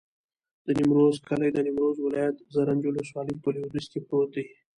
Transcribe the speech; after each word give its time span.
د 0.65 0.67
نیمروز 0.77 1.15
کلی 1.27 1.49
د 1.53 1.57
نیمروز 1.65 1.97
ولایت، 2.01 2.35
زرنج 2.53 2.81
ولسوالي 2.85 3.33
په 3.43 3.47
لویدیځ 3.53 3.85
کې 3.91 3.99
پروت 4.07 4.29
دی. 4.35 4.45